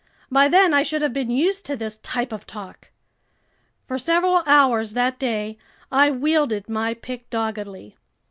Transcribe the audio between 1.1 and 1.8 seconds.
been used to